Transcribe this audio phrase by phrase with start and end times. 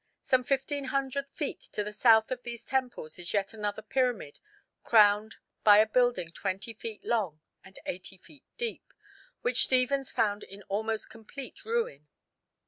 [0.23, 4.39] Some fifteen hundred feet to the south of these temples is yet another pyramid
[4.83, 8.95] crowned by a building 20 feet long and 80 feet deep,
[9.43, 12.07] which Stephens found in almost complete ruin.